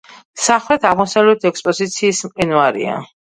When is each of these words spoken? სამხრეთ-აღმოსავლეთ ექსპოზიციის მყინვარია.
სამხრეთ-აღმოსავლეთ 0.43 1.45
ექსპოზიციის 1.51 2.23
მყინვარია. 2.31 2.97